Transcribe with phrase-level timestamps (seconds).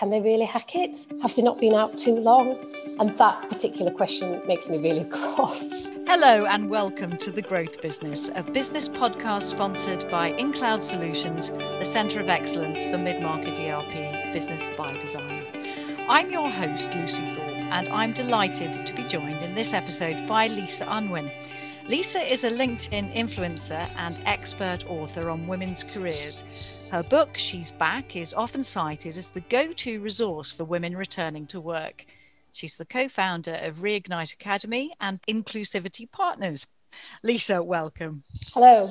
[0.00, 1.06] can they really hack it?
[1.20, 2.56] Have they not been out too long?
[2.98, 5.90] And that particular question makes me really cross.
[6.06, 11.84] Hello, and welcome to The Growth Business, a business podcast sponsored by InCloud Solutions, the
[11.84, 16.06] Centre of Excellence for Mid Market ERP Business ByDesign.
[16.08, 20.46] I'm your host, Lucy Thorpe, and I'm delighted to be joined in this episode by
[20.46, 21.30] Lisa Unwin.
[21.90, 26.88] Lisa is a LinkedIn influencer and expert author on women's careers.
[26.92, 31.48] Her book, She's Back, is often cited as the go to resource for women returning
[31.48, 32.06] to work.
[32.52, 36.68] She's the co founder of Reignite Academy and Inclusivity Partners.
[37.24, 38.22] Lisa, welcome.
[38.54, 38.88] Hello.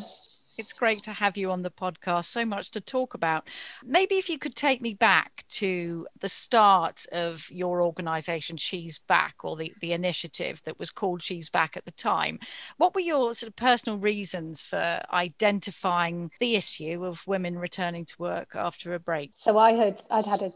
[0.60, 2.26] It's great to have you on the podcast.
[2.26, 3.48] So much to talk about.
[3.86, 9.36] Maybe if you could take me back to the start of your organization, She's Back,
[9.46, 12.40] or the, the initiative that was called She's Back at the time.
[12.76, 18.16] What were your sort of personal reasons for identifying the issue of women returning to
[18.20, 19.32] work after a break?
[19.36, 20.52] So I had I'd had a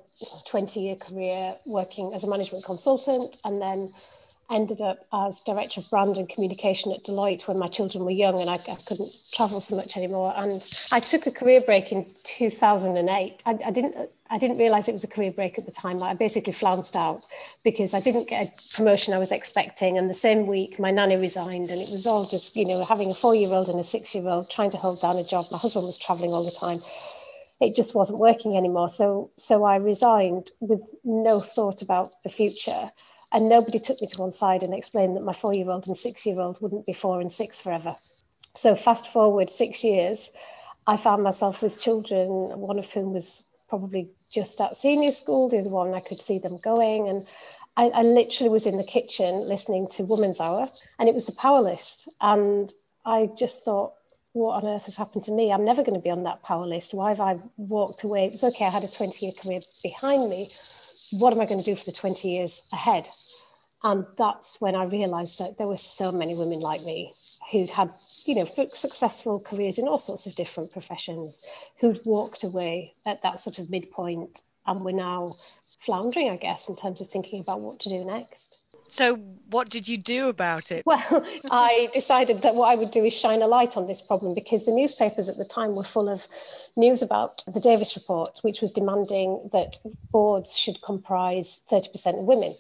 [0.46, 3.90] 20 year career working as a management consultant and then
[4.50, 8.40] ended up as director of brand and communication at Deloitte when my children were young
[8.40, 10.34] and I, I couldn't travel so much anymore.
[10.36, 13.44] And I took a career break in 2008.
[13.46, 16.02] I, I didn't I didn't realize it was a career break at the time.
[16.02, 17.28] I basically flounced out
[17.64, 19.96] because I didn't get a promotion I was expecting.
[19.96, 23.12] And the same week, my nanny resigned, and it was all just, you know, having
[23.12, 25.46] a four year old and a six year old trying to hold down a job.
[25.52, 26.80] My husband was traveling all the time.
[27.62, 28.90] It just wasn't working anymore.
[28.90, 32.92] So, so I resigned with no thought about the future.
[33.34, 35.98] And nobody took me to one side and explained that my four year old and
[35.98, 37.96] six year old wouldn't be four and six forever.
[38.56, 40.32] So, fast forward six years,
[40.86, 45.60] I found myself with children, one of whom was probably just at senior school, the
[45.60, 47.10] other one I could see them going.
[47.10, 47.28] And
[47.76, 50.68] I, I literally was in the kitchen listening to Woman's Hour,
[51.00, 52.10] and it was the power list.
[52.22, 52.72] And
[53.06, 53.94] I just thought,
[54.34, 55.52] what on earth has happened to me?
[55.52, 56.94] I'm never going to be on that power list.
[56.94, 58.26] Why have I walked away?
[58.26, 60.50] It was okay, I had a 20 year career behind me.
[61.12, 63.08] What am I going to do for the 20 years ahead?
[63.84, 67.12] And that's when I realized that there were so many women like me
[67.52, 67.92] who'd had,
[68.26, 71.44] you know, successful careers in all sorts of different professions,
[71.80, 75.36] who'd walked away at that sort of midpoint and were now
[75.80, 78.64] floundering, I guess, in terms of thinking about what to do next.
[78.88, 79.16] So,
[79.50, 80.86] what did you do about it?
[80.86, 84.34] Well, I decided that what I would do is shine a light on this problem
[84.34, 86.28] because the newspapers at the time were full of
[86.76, 89.78] news about the Davies report, which was demanding that
[90.12, 92.54] boards should comprise 30% of women.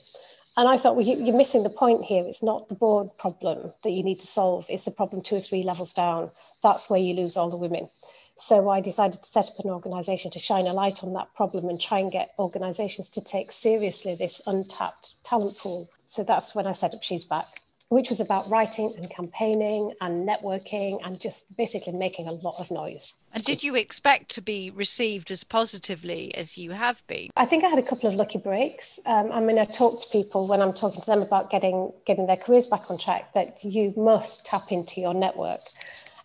[0.55, 2.23] And I thought, well, you, are missing the point here.
[2.25, 5.39] It's not the board problem that you need to solve, it's the problem two or
[5.39, 6.29] three levels down.
[6.61, 7.89] That's where you lose all the women.
[8.37, 11.69] So I decided to set up an organisation to shine a light on that problem
[11.69, 15.89] and try and get organisations to take seriously this untapped talent pool.
[16.07, 17.45] So that's when I set up She's Back
[17.93, 22.71] which was about writing and campaigning and networking and just basically making a lot of
[22.71, 23.15] noise.
[23.33, 27.29] And did you expect to be received as positively as you have been?
[27.37, 28.99] I think I had a couple of lucky breaks.
[29.05, 32.25] Um, I mean, I talk to people when I'm talking to them about getting getting
[32.25, 35.61] their careers back on track that you must tap into your network.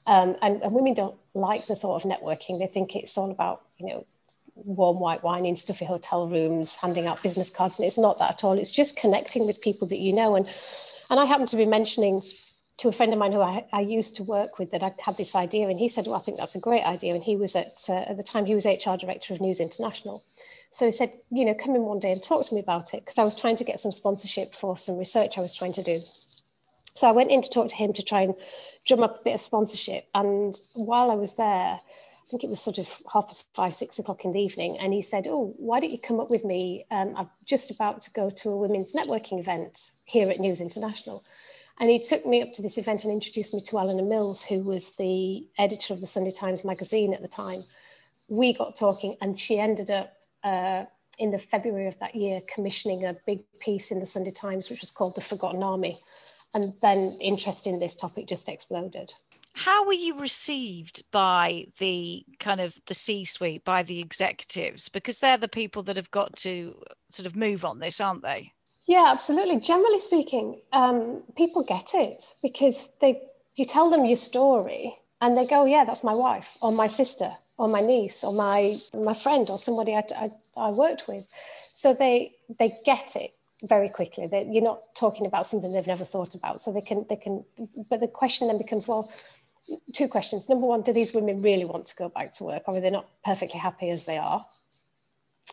[0.06, 2.58] Um, and, and women don't like the thought of networking.
[2.58, 4.06] They think it's all about you know
[4.54, 8.30] warm white wine in stuffy hotel rooms, handing out business cards, and it's not that
[8.30, 8.58] at all.
[8.58, 10.48] It's just connecting with people that you know and
[11.10, 12.22] and I happened to be mentioning
[12.78, 15.16] to a friend of mine who I, I, used to work with that I had
[15.16, 17.56] this idea, and he said, "Well, I think that's a great idea." And he was
[17.56, 20.22] at uh, at the time he was HR director of News International,
[20.70, 23.00] so he said, "You know, come in one day and talk to me about it,"
[23.00, 25.82] because I was trying to get some sponsorship for some research I was trying to
[25.82, 25.98] do.
[26.94, 28.34] So I went in to talk to him to try and
[28.84, 30.06] drum up a bit of sponsorship.
[30.16, 31.78] And while I was there,
[32.28, 35.02] think it was sort of half past five, six o'clock in the evening, and he
[35.02, 36.84] said, "Oh, why don't you come up with me?
[36.90, 41.24] Um, I'm just about to go to a women's networking event here at News International."
[41.80, 44.62] And he took me up to this event and introduced me to Eleanor Mills, who
[44.62, 47.62] was the editor of the Sunday Times magazine at the time.
[48.28, 50.12] We got talking, and she ended up
[50.44, 50.84] uh,
[51.18, 54.80] in the February of that year commissioning a big piece in the Sunday Times, which
[54.80, 55.98] was called "The Forgotten Army."
[56.54, 59.12] And then interest in this topic just exploded
[59.58, 64.88] how were you received by the kind of the c suite by the executives?
[64.88, 66.80] Because they're the people that have got to
[67.10, 68.52] sort of move on this aren't they?
[68.86, 69.58] Yeah absolutely.
[69.58, 73.20] Generally speaking um, people get it because they
[73.56, 77.30] you tell them your story and they go yeah that's my wife or my sister
[77.58, 81.26] or my niece or my my friend or somebody I, I, I worked with.
[81.72, 83.32] So they they get it
[83.64, 84.28] very quickly.
[84.28, 86.60] That you're not talking about something they've never thought about.
[86.60, 87.44] So they can they can
[87.90, 89.10] but the question then becomes well
[89.92, 90.48] two questions.
[90.48, 92.90] Number one, do these women really want to go back to work or are they
[92.90, 94.44] not perfectly happy as they are?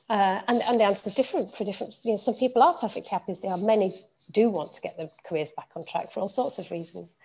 [0.10, 3.10] Uh, and, and the answer is different for different, you know, some people are perfectly
[3.10, 3.58] happy as they are.
[3.58, 3.94] Many
[4.32, 7.18] do want to get their careers back on track for all sorts of reasons.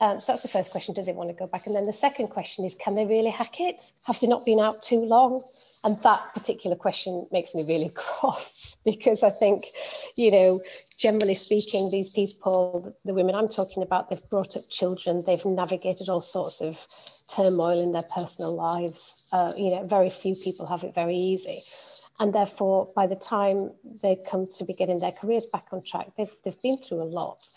[0.00, 1.66] Um, so that's the first question, do they want to go back?
[1.66, 3.92] And then the second question is, can they really hack it?
[4.06, 5.42] Have they not been out too long?
[5.84, 9.66] And that particular question makes me really cross because I think,
[10.16, 10.62] you know,
[10.96, 16.08] generally speaking, these people, the women I'm talking about, they've brought up children, they've navigated
[16.08, 16.86] all sorts of
[17.28, 19.22] turmoil in their personal lives.
[19.30, 21.60] Uh, you know, very few people have it very easy.
[22.18, 23.72] And therefore, by the time
[24.02, 27.04] they come to be getting their careers back on track, they've, they've been through a
[27.04, 27.48] lot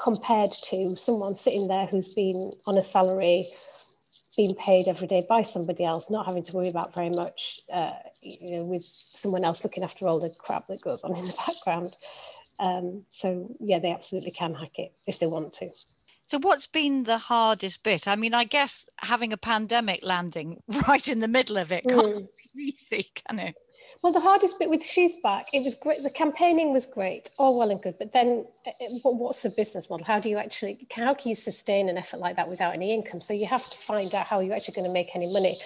[0.00, 3.48] compared to someone sitting there who's been on a salary
[4.38, 7.90] being paid every day by somebody else, not having to worry about very much, uh,
[8.22, 11.34] you know, with someone else looking after all the crap that goes on in the
[11.46, 11.96] background.
[12.60, 15.70] Um, so yeah, they absolutely can hack it if they want to.
[16.28, 18.06] So, what's been the hardest bit?
[18.06, 22.16] I mean, I guess having a pandemic landing right in the middle of it can't
[22.16, 22.28] mm.
[22.54, 23.56] be easy, can it?
[24.02, 26.02] Well, the hardest bit with She's Back, it was great.
[26.02, 27.94] The campaigning was great, all well and good.
[27.98, 30.04] But then, uh, uh, what's the business model?
[30.04, 33.22] How do you actually, how can you sustain an effort like that without any income?
[33.22, 35.56] So, you have to find out how you're actually going to make any money.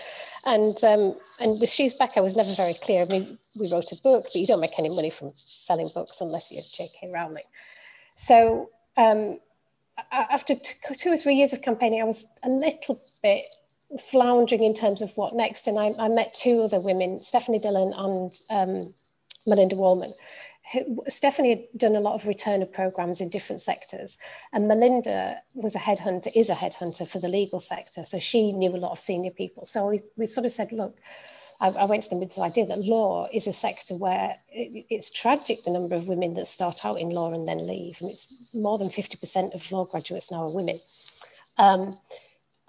[0.46, 3.02] And um, and with She's Back, I was never very clear.
[3.02, 6.20] I mean, we wrote a book, but you don't make any money from selling books
[6.20, 7.10] unless you're J.K.
[7.12, 7.46] Rowling.
[8.14, 9.40] So, um,
[10.10, 13.44] after two or three years of campaigning, I was a little bit
[14.00, 15.66] floundering in terms of what next.
[15.66, 18.94] And I, I met two other women, Stephanie Dillon and um,
[19.46, 20.12] Melinda Wallman.
[21.08, 24.16] Stephanie had done a lot of returner programs in different sectors,
[24.52, 28.04] and Melinda was a headhunter, is a headhunter for the legal sector.
[28.04, 29.64] So she knew a lot of senior people.
[29.64, 30.96] So we, we sort of said, look,
[31.62, 34.84] I, I went to them with this idea that law is a sector where it,
[34.90, 37.98] it's tragic the number of women that start out in law and then leave.
[38.00, 40.78] And it's more than 50% of law graduates now are women.
[41.58, 41.96] Um,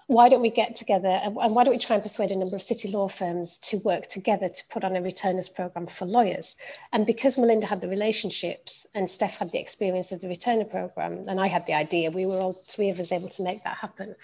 [0.06, 2.62] why don't we get together and why don't we try and persuade a number of
[2.62, 6.56] city law firms to work together to put on a returners program for lawyers
[6.92, 11.24] and because melinda had the relationships and steph had the experience of the returner program
[11.26, 13.78] and i had the idea we were all three of us able to make that
[13.78, 14.14] happen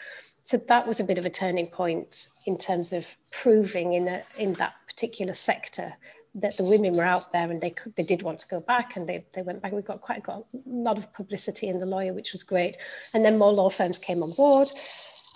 [0.50, 4.20] so that was a bit of a turning point in terms of proving in a,
[4.36, 5.92] in that particular sector
[6.34, 8.96] that the women were out there and they could, they did want to go back
[8.96, 9.70] and they, they went back.
[9.70, 12.76] We got quite got a lot of publicity in the lawyer, which was great.
[13.14, 14.68] And then more law firms came on board.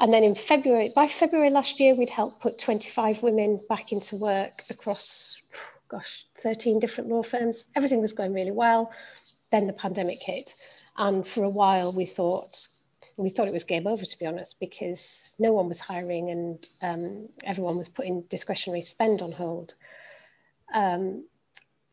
[0.00, 4.16] And then in February, by February last year, we'd helped put 25 women back into
[4.16, 5.40] work across,
[5.86, 7.70] gosh, 13 different law firms.
[7.76, 8.92] Everything was going really well.
[9.52, 10.56] Then the pandemic hit.
[10.96, 12.66] And for a while, we thought,
[13.16, 16.68] we thought it was game over, to be honest, because no one was hiring and
[16.82, 19.74] um, everyone was putting discretionary spend on hold.
[20.72, 21.24] Um,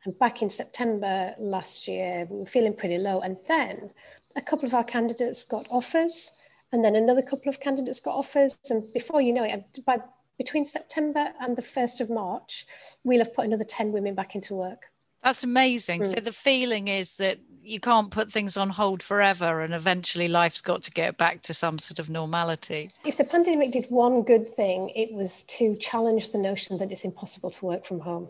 [0.04, 3.22] and back in September last year, we were feeling pretty low.
[3.22, 3.92] And then
[4.36, 6.32] a couple of our candidates got offers,
[6.72, 8.58] and then another couple of candidates got offers.
[8.70, 10.00] And before you know it, by
[10.38, 12.66] between September and the 1st of March,
[13.04, 14.88] we'll have put another 10 women back into work.
[15.24, 16.02] That's amazing.
[16.02, 16.06] Mm.
[16.08, 20.62] So the feeling is that you can't put things on hold forever and eventually life's
[20.62, 22.92] got to get back to some sort of normality.
[23.06, 27.06] If the pandemic did one good thing, it was to challenge the notion that it's
[27.06, 28.30] impossible to work from home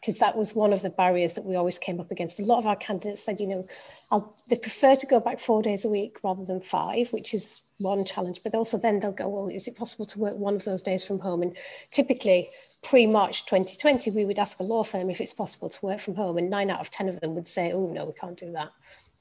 [0.00, 2.40] because that was one of the barriers that we always came up against.
[2.40, 3.66] A lot of our candidates said, you know,
[4.10, 7.62] I'll, they prefer to go back four days a week rather than five, which is
[7.78, 8.40] one challenge.
[8.42, 11.04] But also then they'll go, well, is it possible to work one of those days
[11.04, 11.42] from home?
[11.42, 11.56] And
[11.90, 12.48] typically
[12.82, 16.38] pre-March 2020, we would ask a law firm if it's possible to work from home,
[16.38, 18.70] and nine out of 10 of them would say, oh, no, we can't do that.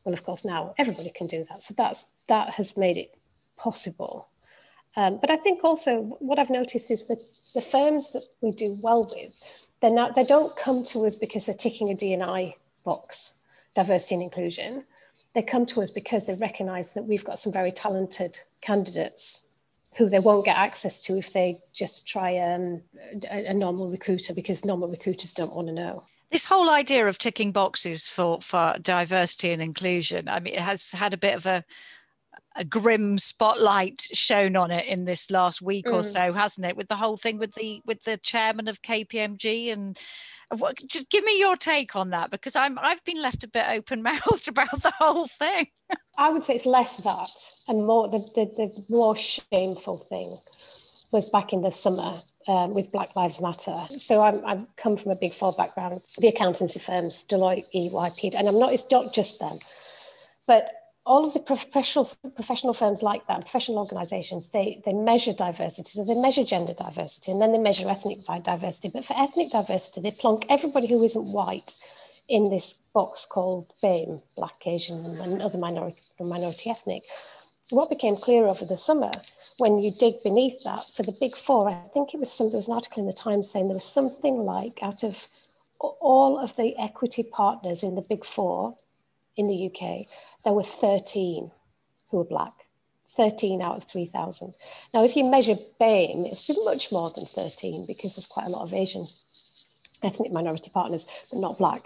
[0.04, 1.62] Well, of course, now everybody can do that.
[1.62, 3.16] So that's that has made it
[3.58, 4.30] possible.
[4.96, 7.22] Um, but I think also what I've noticed is that
[7.54, 11.46] the firms that we do well with, they're not, they don't come to us because
[11.46, 12.54] they're ticking a D&I
[12.84, 13.42] box,
[13.76, 14.84] diversity and inclusion.
[15.36, 19.49] They come to us because they recognize that we've got some very talented candidates
[19.98, 22.82] who they won't get access to if they just try um,
[23.32, 27.18] a, a normal recruiter because normal recruiters don't want to know this whole idea of
[27.18, 31.46] ticking boxes for for diversity and inclusion i mean it has had a bit of
[31.46, 31.64] a
[32.56, 35.94] a grim spotlight shown on it in this last week mm.
[35.94, 39.72] or so hasn't it with the whole thing with the with the chairman of kpmg
[39.72, 39.98] and
[40.58, 43.68] what, just give me your take on that because I'm I've been left a bit
[43.70, 45.68] open mouthed about the whole thing.
[46.18, 47.30] I would say it's less that
[47.68, 50.38] and more the, the, the more shameful thing
[51.12, 52.16] was back in the summer
[52.48, 53.88] um, with Black Lives Matter.
[53.98, 58.48] So I'm, I've come from a big four background, the accountancy firms, Deloitte, EY, and
[58.48, 59.58] I'm not, it's not just them.
[60.46, 60.72] But
[61.06, 65.90] all of the professional professional firms like that, professional organizations, they, they measure diversity.
[65.90, 68.90] So they measure gender diversity and then they measure ethnic diversity.
[68.94, 71.74] But for ethnic diversity, they plonk everybody who isn't white
[72.30, 77.04] in this box called BAME, Black, Asian, and other minority, minority ethnic.
[77.72, 79.12] What became clear over the summer
[79.58, 82.58] when you dig beneath that for the big four, I think it was some, there
[82.58, 85.28] was an article in the Times saying there was something like out of
[85.80, 88.76] all of the equity partners in the big four,
[89.36, 90.08] in the UK,
[90.44, 91.52] there were 13
[92.10, 92.54] who were black.
[93.16, 94.54] 13 out of 3,000.
[94.94, 98.62] Now, if you measure BAME, it's much more than 13 because there's quite a lot
[98.62, 99.08] of Asian
[100.04, 101.82] ethnic minority partners, but not black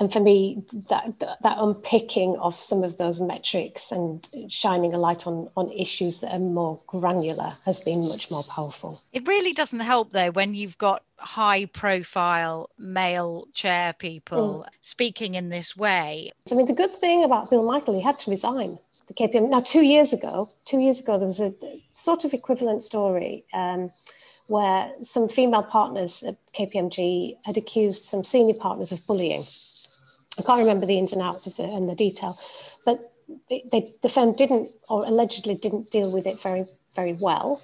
[0.00, 5.26] and for me that, that unpicking of some of those metrics and shining a light
[5.26, 9.00] on on issues that are more granular has been much more powerful.
[9.12, 14.72] It really doesn't help though when you've got high profile male chair people mm.
[14.80, 16.30] speaking in this way.
[16.50, 18.78] I mean the good thing about bill michael he had to resign
[19.08, 21.52] the kpm now two years ago two years ago there was a
[21.90, 23.90] sort of equivalent story um,
[24.48, 29.42] where some female partners at KPMG had accused some senior partners of bullying
[30.38, 32.38] I can't remember the ins and outs of the and the detail,
[32.84, 33.12] but
[33.50, 37.60] they, the firm didn't or allegedly didn't deal with it very very well,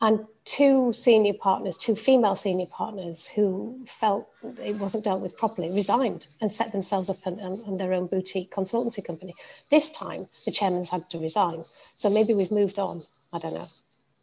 [0.00, 4.28] and two senior partners, two female senior partners who felt
[4.62, 9.04] it wasn't dealt with properly, resigned and set themselves up on their own boutique consultancy
[9.04, 9.34] company.
[9.70, 11.64] This time, the chairman's had to resign,
[11.96, 13.02] so maybe we've moved on.
[13.32, 13.68] I don't know.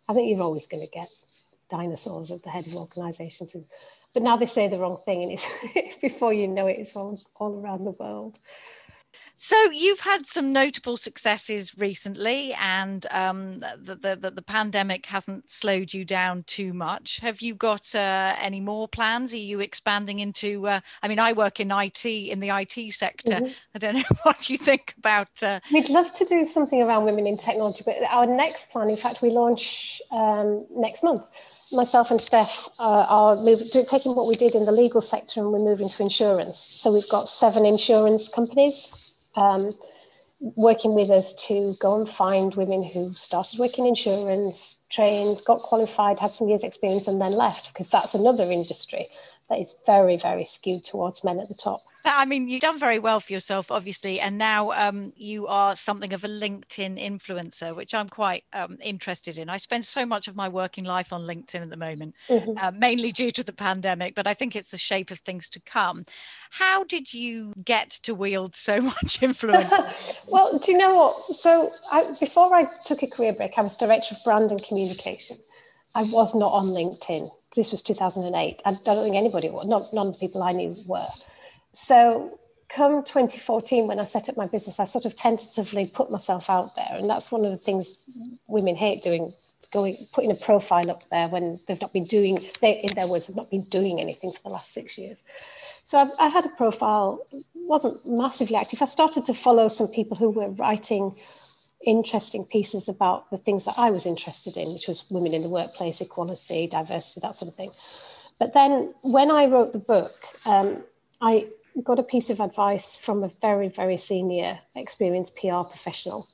[0.07, 1.07] I think you're always going to get
[1.69, 3.63] dinosaurs at the head of organisations who
[4.13, 5.31] but now they say the wrong thing and
[5.75, 8.39] it's before you know it it's all, all around the world
[9.37, 15.93] so you've had some notable successes recently, and um, the, the, the pandemic hasn't slowed
[15.93, 17.19] you down too much.
[17.19, 19.33] Have you got uh, any more plans?
[19.33, 20.67] Are you expanding into?
[20.67, 23.35] Uh, I mean, I work in IT in the IT sector.
[23.35, 23.51] Mm-hmm.
[23.75, 25.43] I don't know what you think about.
[25.43, 25.59] Uh...
[25.71, 29.21] We'd love to do something around women in technology, but our next plan, in fact,
[29.21, 31.23] we launch um, next month
[31.71, 35.51] myself and Steph uh, are move, taking what we did in the legal sector and
[35.51, 36.57] we're moving to insurance.
[36.57, 39.71] So we've got seven insurance companies um,
[40.39, 45.59] working with us to go and find women who started working in insurance, trained, got
[45.59, 49.07] qualified, had some years' experience, and then left because that's another industry
[49.49, 51.81] that is very, very skewed towards men at the top.
[52.03, 56.13] I mean, you've done very well for yourself, obviously, and now um, you are something
[56.13, 59.49] of a LinkedIn influencer, which I'm quite um, interested in.
[59.49, 62.57] I spend so much of my working life on LinkedIn at the moment, mm-hmm.
[62.57, 65.61] uh, mainly due to the pandemic, but I think it's the shape of things to
[65.61, 66.05] come.
[66.51, 70.21] How did you get to wield so much influence?
[70.27, 71.15] well, do you know what?
[71.35, 75.37] So, I, before I took a career break, I was director of brand and communication.
[75.95, 77.29] I was not on LinkedIn.
[77.55, 78.61] This was 2008.
[78.65, 81.07] I don't think anybody not, none of the people I knew were.
[81.73, 86.49] So come 2014 when i set up my business i sort of tentatively put myself
[86.49, 87.99] out there and that's one of the things
[88.47, 89.31] women hate doing
[89.71, 93.27] going putting a profile up there when they've not been doing they in their words
[93.27, 95.23] have not been doing anything for the last six years
[95.83, 100.17] so I, I had a profile wasn't massively active i started to follow some people
[100.17, 101.15] who were writing
[101.85, 105.49] interesting pieces about the things that i was interested in which was women in the
[105.49, 107.71] workplace equality diversity that sort of thing
[108.39, 110.13] but then when i wrote the book
[110.45, 110.83] um,
[111.21, 111.47] I
[111.83, 116.27] got a piece of advice from a very, very senior, experienced PR professional.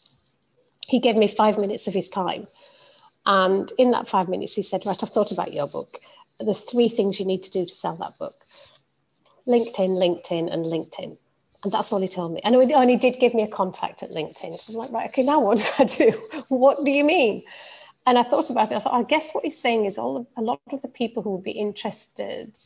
[0.88, 2.48] He gave me five minutes of his time.
[3.26, 5.98] And in that five minutes, he said, Right, I've thought about your book.
[6.40, 8.36] There's three things you need to do to sell that book
[9.48, 11.18] LinkedIn, LinkedIn, and LinkedIn.
[11.64, 12.42] And that's all he told me.
[12.44, 14.58] And he only did give me a contact at LinkedIn.
[14.60, 16.12] So I'm like, right, okay, now what do I do?
[16.48, 17.44] what do you mean?
[18.08, 18.76] And I thought about it.
[18.76, 21.32] I thought, I guess what he's saying is all a lot of the people who
[21.36, 22.58] would be interested,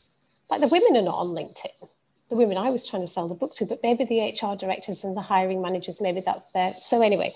[0.50, 1.88] like the women are not on LinkedIn
[2.28, 5.04] the women I was trying to sell the book to, but maybe the HR directors
[5.04, 6.72] and the hiring managers, maybe that's there.
[6.72, 7.32] So anyway,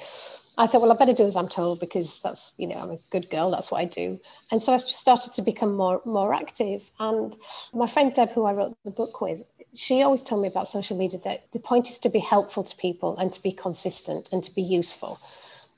[0.59, 2.99] I thought, well, I better do as I'm told because that's, you know, I'm a
[3.11, 3.51] good girl.
[3.51, 4.19] That's what I do.
[4.51, 6.91] And so I started to become more, more active.
[6.99, 7.37] And
[7.73, 9.43] my friend Deb, who I wrote the book with,
[9.75, 12.77] she always told me about social media that the point is to be helpful to
[12.77, 15.19] people and to be consistent and to be useful.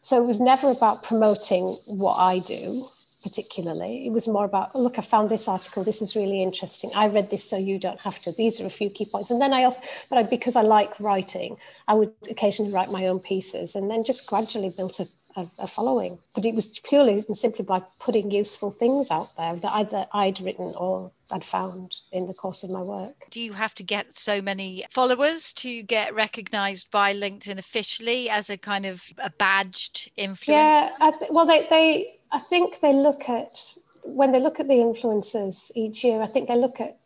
[0.01, 2.85] So it was never about promoting what I do
[3.23, 4.07] particularly.
[4.07, 5.85] It was more about, look, I found this article.
[5.85, 6.91] This is really interesting.
[6.95, 8.33] I read this so you don't have to.
[8.33, 9.31] These are a few key points.
[9.31, 9.81] And then I also,
[10.11, 11.57] but I, because I like writing,
[11.89, 15.67] I would occasionally write my own pieces and then just gradually built a, a, a
[15.67, 16.19] following.
[16.35, 20.41] But it was purely and simply by putting useful things out there that either I'd
[20.41, 23.15] written or I'd found in the course of my work.
[23.31, 28.51] Do you have to get so many followers to get recognized by LinkedIn officially as
[28.51, 30.49] a kind of a badged influencer?
[30.49, 33.59] Yeah, th- well, they, they, I think they look at
[34.05, 36.21] when they look at the influencers each year.
[36.21, 36.99] I think they look at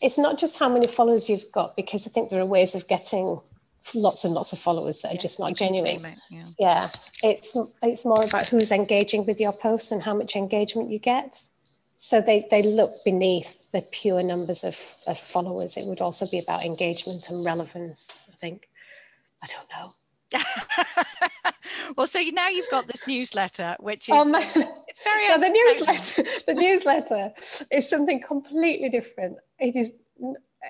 [0.00, 2.86] it's not just how many followers you've got because I think there are ways of
[2.86, 3.40] getting
[3.94, 6.00] lots and lots of followers that are yeah, just not genuine.
[6.30, 6.44] yeah.
[6.58, 6.88] yeah,
[7.22, 11.36] it's it's more about who's engaging with your posts and how much engagement you get.
[11.96, 15.76] So they they look beneath the pure numbers of, of followers.
[15.76, 18.18] It would also be about engagement and relevance.
[18.32, 18.68] I think.
[19.42, 19.92] I don't know.
[21.96, 26.24] well, so now you've got this newsletter, which is um, it's very the newsletter.
[26.46, 27.32] The newsletter
[27.70, 29.38] is something completely different.
[29.58, 29.94] It is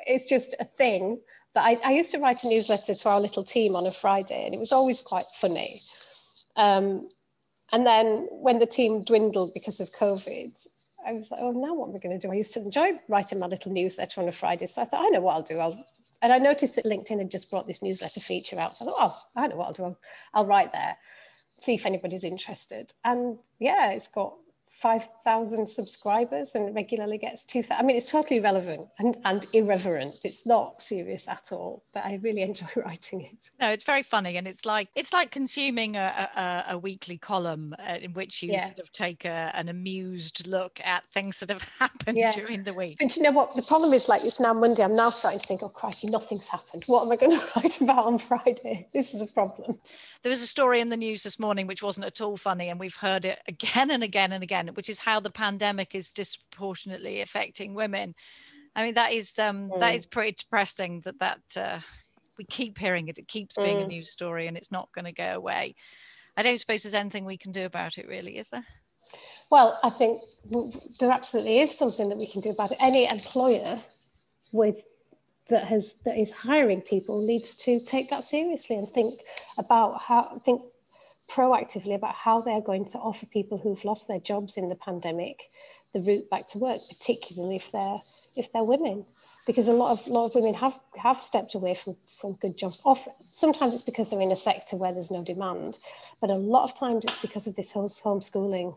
[0.07, 1.21] it's just a thing
[1.55, 4.45] that I, I, used to write a newsletter to our little team on a Friday,
[4.45, 5.81] and it was always quite funny.
[6.57, 7.09] Um,
[7.73, 10.67] and then when the team dwindled because of COVID,
[11.07, 12.33] I was like, oh, now what am I going to do?
[12.33, 14.67] I used to enjoy writing my little newsletter on a Friday.
[14.67, 15.59] So I thought, I know what I'll do.
[15.59, 15.85] I'll,
[16.23, 18.77] and I noticed that LinkedIn had just brought this newsletter feature out.
[18.77, 19.85] So I thought, oh, I know what I'll do.
[19.85, 19.99] I'll,
[20.33, 20.97] I'll write there,
[21.61, 22.93] see if anybody's interested.
[23.05, 24.35] And yeah, it's got
[24.81, 27.77] 5,000 subscribers and regularly gets 2,000.
[27.77, 30.17] I mean, it's totally relevant and, and irreverent.
[30.25, 33.51] It's not serious at all, but I really enjoy writing it.
[33.61, 34.37] No, it's very funny.
[34.37, 38.53] And it's like, it's like consuming a, a, a weekly column uh, in which you
[38.53, 38.65] yeah.
[38.67, 42.33] sort of take a, an amused look at things that have happened yeah.
[42.33, 42.97] during the week.
[43.01, 43.55] But you know what?
[43.55, 44.83] The problem is like, it's now Monday.
[44.83, 46.85] I'm now starting to think, oh, crikey, nothing's happened.
[46.87, 48.89] What am I going to write about on Friday?
[48.93, 49.79] This is a problem.
[50.23, 52.69] There was a story in the news this morning which wasn't at all funny.
[52.69, 56.13] And we've heard it again and again and again which is how the pandemic is
[56.13, 58.15] disproportionately affecting women.
[58.77, 59.81] I mean, that is um, mm.
[59.81, 61.01] that is pretty depressing.
[61.05, 61.81] That that uh,
[62.39, 63.19] we keep hearing it.
[63.19, 63.85] It keeps being mm.
[63.85, 65.75] a news story, and it's not going to go away.
[66.37, 68.67] I don't suppose there's anything we can do about it, really, is there?
[69.51, 70.21] Well, I think
[70.99, 72.79] there absolutely is something that we can do about it.
[72.81, 73.79] Any employer
[74.53, 74.85] with
[75.49, 79.15] that has that is hiring people needs to take that seriously and think
[79.59, 80.63] about how think
[81.31, 85.49] proactively about how they're going to offer people who've lost their jobs in the pandemic
[85.95, 88.01] the route back to work, particularly if they're
[88.37, 89.07] if they're women.
[89.47, 92.83] Because a lot of lot of women have have stepped away from, from good jobs.
[92.85, 95.79] Often, sometimes it's because they're in a sector where there's no demand,
[96.21, 98.77] but a lot of times it's because of this whole homeschooling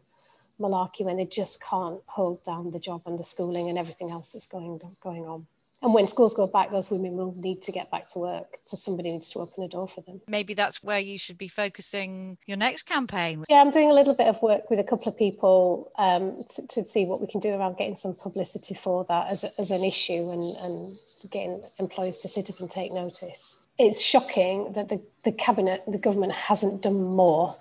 [0.60, 4.34] malarkey when they just can't hold down the job and the schooling and everything else
[4.34, 5.48] that's going going on.
[5.82, 8.58] And when schools go back, those women will need to get back to work.
[8.66, 10.22] So somebody needs to open a door for them.
[10.28, 13.44] Maybe that's where you should be focusing your next campaign.
[13.48, 16.68] Yeah, I'm doing a little bit of work with a couple of people um, to,
[16.68, 19.84] to, see what we can do around getting some publicity for that as, as an
[19.84, 20.98] issue and, and
[21.32, 23.60] getting employers to sit up and take notice.
[23.78, 27.56] It's shocking that the, the cabinet, the government hasn't done more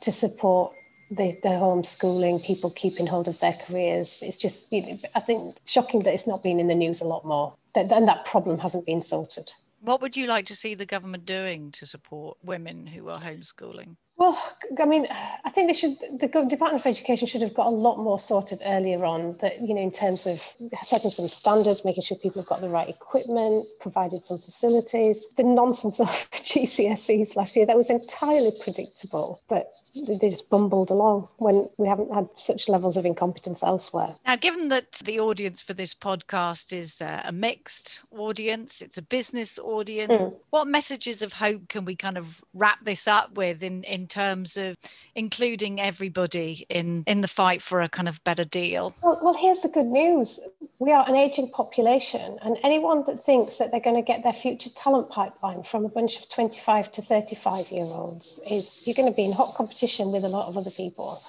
[0.00, 0.74] to support
[1.10, 4.22] the, the homeschooling, people keeping hold of their careers.
[4.22, 7.04] It's just, you know, I think, shocking that it's not been in the news a
[7.04, 7.54] lot more.
[7.74, 9.52] And that problem hasn't been sorted.
[9.80, 13.96] What would you like to see the government doing to support women who are homeschooling?
[14.20, 14.38] Well,
[14.78, 15.98] I mean, I think they should.
[15.98, 19.34] The Department of Education should have got a lot more sorted earlier on.
[19.38, 20.42] That you know, in terms of
[20.82, 25.26] setting some standards, making sure people have got the right equipment, provided some facilities.
[25.38, 29.72] The nonsense of GCSEs last year that was entirely predictable, but
[30.06, 34.14] they just bumbled along when we haven't had such levels of incompetence elsewhere.
[34.26, 39.02] Now, given that the audience for this podcast is uh, a mixed audience, it's a
[39.02, 40.12] business audience.
[40.12, 40.36] Mm.
[40.50, 44.58] What messages of hope can we kind of wrap this up with in in terms
[44.58, 44.76] of
[45.14, 48.94] including everybody in in the fight for a kind of better deal?
[49.02, 50.40] Well, well here's the good news:
[50.78, 54.34] we are an aging population, and anyone that thinks that they're going to get their
[54.34, 59.10] future talent pipeline from a bunch of 25 to 35 year olds is you're going
[59.10, 61.22] to be in hot competition with a lot of other people.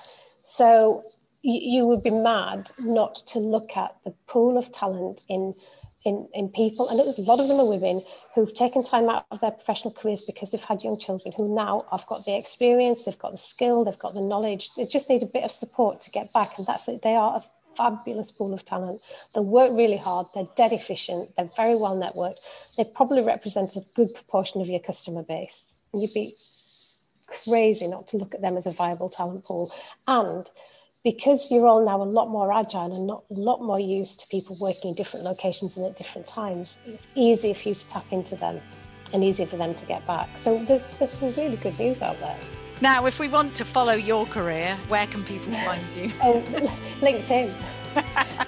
[0.43, 1.05] So
[1.43, 5.55] you would be mad not to look at the pool of talent in
[6.03, 8.01] in, in people, and it was a lot of them are women
[8.33, 11.85] who've taken time out of their professional careers because they've had young children who now
[11.91, 14.71] have got the experience, they've got the skill, they've got the knowledge.
[14.75, 17.01] They just need a bit of support to get back, and that's it.
[17.01, 17.43] They are a
[17.77, 19.01] fabulous pool of talent.
[19.35, 22.39] They work really hard, they're dead efficient, they're very well networked.
[22.77, 25.75] They probably represent a good proportion of your customer base.
[25.93, 26.35] And you'd be
[27.27, 29.71] crazy not to look at them as a viable talent pool.
[30.07, 30.49] And
[31.03, 34.27] because you're all now a lot more agile and not a lot more used to
[34.27, 38.05] people working in different locations and at different times, it's easier for you to tap
[38.11, 38.61] into them
[39.13, 40.37] and easier for them to get back.
[40.37, 42.37] So there's, there's some really good news out there.
[42.81, 46.11] Now, if we want to follow your career, where can people find you?
[46.23, 46.41] oh,
[46.99, 47.53] LinkedIn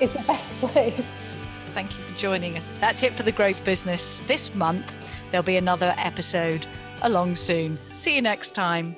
[0.01, 1.39] is the best place.
[1.73, 2.77] Thank you for joining us.
[2.77, 4.21] That's it for the growth business.
[4.27, 4.95] This month,
[5.31, 6.65] there'll be another episode
[7.01, 7.79] along soon.
[7.89, 8.95] See you next time.